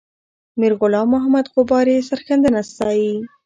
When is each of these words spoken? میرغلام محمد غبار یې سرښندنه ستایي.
میرغلام 0.59 1.07
محمد 1.13 1.45
غبار 1.55 1.85
یې 1.93 2.05
سرښندنه 2.09 2.61
ستایي. 2.69 3.13